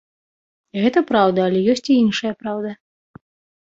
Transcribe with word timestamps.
Гэта 0.85 0.99
праўда, 1.13 1.39
але 1.51 1.59
ёсць 1.77 1.87
і 1.93 2.01
іншая 2.03 2.33
праўда. 2.43 2.69